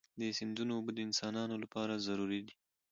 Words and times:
د 0.19 0.21
سیندونو 0.37 0.71
اوبه 0.75 0.91
د 0.95 0.99
انسانانو 1.07 1.55
لپاره 1.63 2.03
ضروري 2.07 2.39
دي. 2.47 2.53